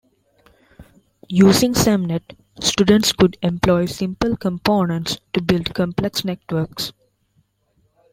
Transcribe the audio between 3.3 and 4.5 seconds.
employ simple